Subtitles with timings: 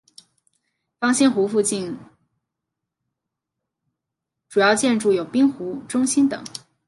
[0.99, 1.97] 方兴湖公园附近的
[4.49, 6.43] 主要建筑有滨湖中心等。